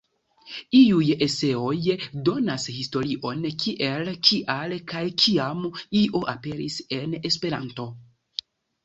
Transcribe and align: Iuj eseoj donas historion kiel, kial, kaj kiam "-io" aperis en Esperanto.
Iuj 0.77 1.07
eseoj 1.25 1.73
donas 2.29 2.65
historion 2.77 3.45
kiel, 3.63 4.09
kial, 4.29 4.73
kaj 4.93 5.03
kiam 5.25 5.61
"-io" 6.01 6.23
aperis 6.35 6.79
en 6.99 7.15
Esperanto. 7.31 7.87